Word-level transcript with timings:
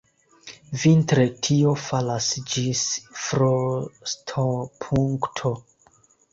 Vintre 0.83 1.25
tio 1.47 1.73
falas 1.83 2.31
ĝis 2.55 2.83
frostopunkto. 3.27 5.57